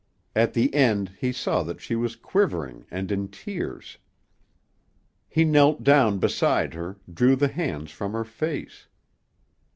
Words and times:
At 0.35 0.53
the 0.53 0.73
end 0.73 1.13
he 1.19 1.31
saw 1.31 1.61
that 1.61 1.79
she 1.79 1.95
was 1.95 2.15
quivering 2.15 2.87
and 2.89 3.11
in 3.11 3.27
tears. 3.27 3.99
He 5.29 5.43
knelt 5.45 5.83
down 5.83 6.17
beside 6.17 6.73
her, 6.73 6.97
drew 7.13 7.35
the 7.35 7.49
hands 7.49 7.91
from 7.91 8.13
her 8.13 8.25
face. 8.25 8.87